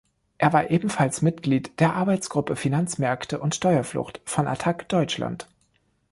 Er 0.39 0.51
war 0.51 0.71
ebenfalls 0.71 1.21
Mitglied 1.21 1.79
der 1.79 1.93
Arbeitsgruppe 1.93 2.55
"Finanzmärkte 2.55 3.39
und 3.39 3.53
Steuerflucht" 3.53 4.19
von 4.25 4.47
Attac 4.47 4.89
Deutschland. 4.89 5.47